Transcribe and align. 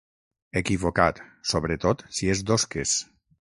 Equivocat, 0.61 1.21
sobretot 1.51 2.03
si 2.21 2.31
és 2.37 2.43
d'osques. 2.49 2.97